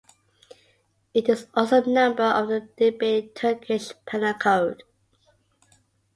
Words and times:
It 1.13 1.29
is 1.29 1.45
also 1.53 1.79
the 1.81 1.91
number 1.91 2.23
of 2.23 2.49
a 2.49 2.61
debated 2.61 3.35
Turkish 3.35 3.91
penal 4.07 4.33
code. 4.33 4.81